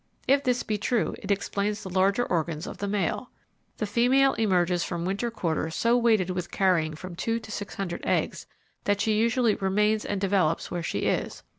[0.27, 3.29] If this be true, it explains the larger organs ofthe male.
[3.77, 8.01] The female emerges from winter quarters so weighted with carrying from two to six hundred
[8.03, 8.47] eggs,
[8.85, 11.43] that she usually remains and develops where she is.